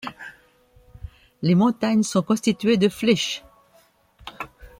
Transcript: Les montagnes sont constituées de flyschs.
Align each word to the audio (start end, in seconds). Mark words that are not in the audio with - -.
Les 1.43 1.53
montagnes 1.53 2.01
sont 2.01 2.23
constituées 2.23 2.77
de 2.77 2.89
flyschs. 2.89 3.43